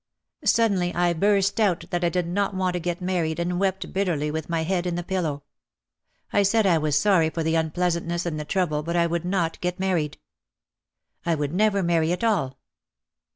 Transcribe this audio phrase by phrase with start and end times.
[0.45, 4.31] Suddenly I burst out that I did not want to get married and wept bitterly
[4.31, 5.43] with my head in the pillow.
[6.33, 9.61] I said I was sorry for the unpleasantness and the trouble but I would not
[9.61, 10.17] get married.
[11.23, 12.57] I would never marry at all.